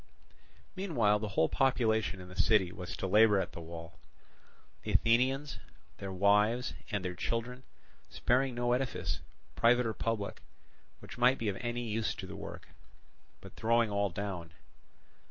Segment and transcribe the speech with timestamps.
[0.75, 3.99] Meanwhile the whole population in the city was to labour at the wall,
[4.81, 5.59] the Athenians,
[5.99, 7.61] their wives, and their children,
[8.09, 9.19] sparing no edifice,
[9.53, 10.41] private or public,
[11.01, 12.69] which might be of any use to the work,
[13.41, 14.53] but throwing all down.